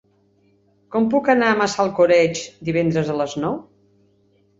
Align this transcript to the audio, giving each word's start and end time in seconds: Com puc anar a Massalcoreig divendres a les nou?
Com 0.95 1.03
puc 1.11 1.29
anar 1.33 1.49
a 1.49 1.57
Massalcoreig 1.59 2.41
divendres 2.71 3.13
a 3.13 3.19
les 3.21 3.37
nou? 3.45 3.61